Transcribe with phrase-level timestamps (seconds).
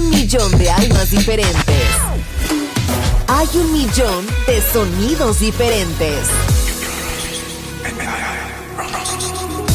[0.00, 1.84] un millón de almas diferentes.
[3.26, 6.26] Hay un millón de sonidos diferentes.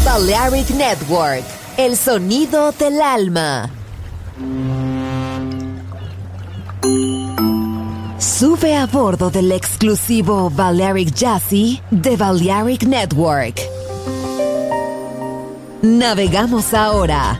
[0.04, 1.44] Balearic Network,
[1.78, 3.70] el sonido del alma.
[8.17, 13.62] Sube a bordo del exclusivo Balearic Jazzy de Balearic Network.
[15.83, 17.39] Navegamos ahora.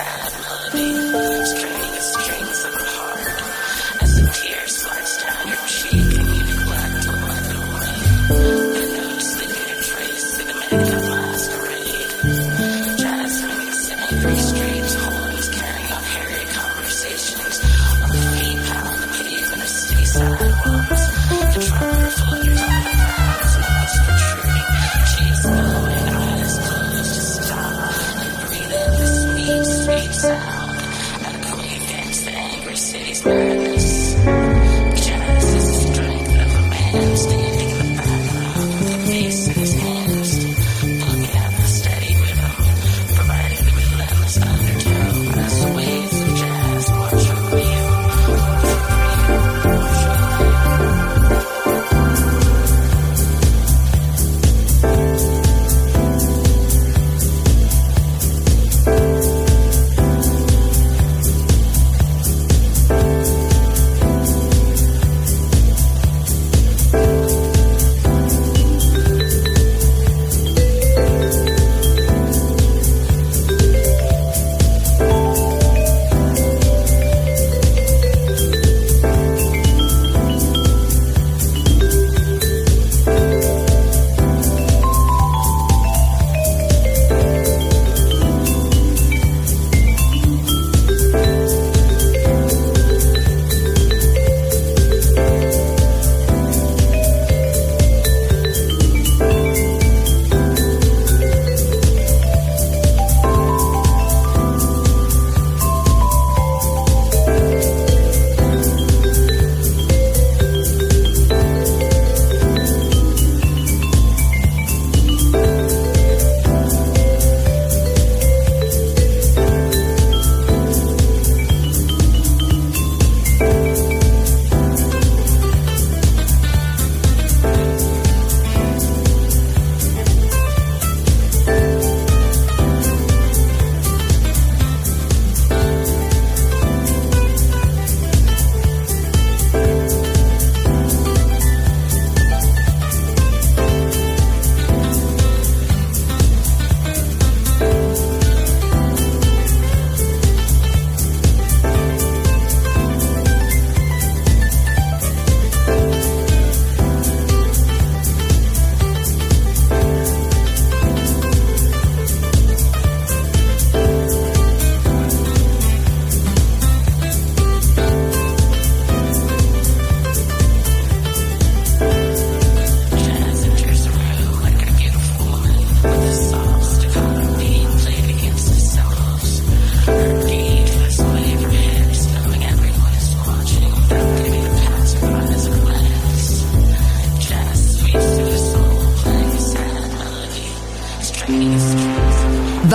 [0.00, 0.32] sad
[0.72, 1.79] melodies.